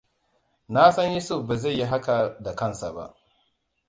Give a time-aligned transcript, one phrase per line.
[0.73, 3.15] Na san Yusuf ba zai yi haka da kansa ba.